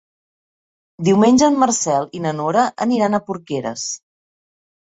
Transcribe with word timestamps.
Diumenge 1.07 1.49
en 1.51 1.59
Marcel 1.65 2.09
i 2.19 2.23
na 2.25 2.33
Nora 2.39 2.65
aniran 2.89 3.21
a 3.21 3.23
Porqueres. 3.31 3.87